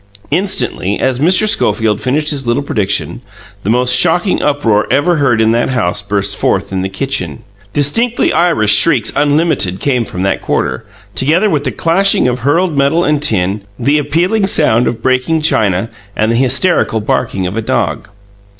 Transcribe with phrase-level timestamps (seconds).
[0.31, 1.47] Instantly, as Mr.
[1.47, 3.21] Schofield finished his little prediction,
[3.61, 7.43] the most shocking uproar ever heard in that house burst forth in the kitchen.
[7.73, 13.03] Distinctly Irish shrieks unlimited came from that quarter together with the clashing of hurled metal
[13.03, 18.09] and tin, the appealing sound of breaking china, and the hysterical barking of a dog.